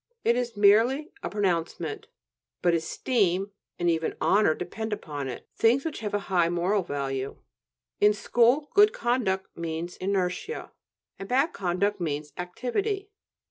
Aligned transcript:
It 0.23 0.35
is 0.35 0.57
merely 0.57 1.11
a 1.21 1.29
pronouncement. 1.29 2.07
But 2.63 2.73
"esteem" 2.73 3.51
and 3.77 3.87
even 3.87 4.15
"honor" 4.19 4.55
depend 4.55 4.93
upon 4.93 5.27
it, 5.27 5.47
things 5.55 5.85
which 5.85 5.99
have 5.99 6.15
a 6.15 6.19
high 6.25 6.49
moral 6.49 6.81
value. 6.81 7.37
In 7.99 8.13
school 8.15 8.71
"good 8.73 8.93
conduct" 8.93 9.55
means 9.55 9.97
inertia, 9.97 10.71
and 11.19 11.29
"bad 11.29 11.53
conduct" 11.53 12.01
means 12.01 12.33
activity. 12.35 13.11